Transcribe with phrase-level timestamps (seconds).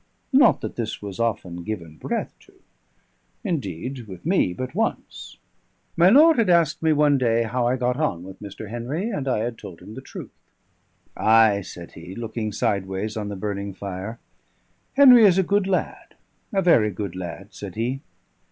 [0.33, 2.53] Not that this was often given breath to;
[3.43, 5.37] indeed, with me but once.
[5.95, 8.71] My lord had asked me one day how I got on with Mr.
[8.71, 10.33] Henry, and I had told him the truth.
[11.15, 14.17] "Ay," said he, looking sideways on the burning fire,
[14.95, 16.15] "Henry is a good lad,
[16.51, 18.01] a very good lad," said he.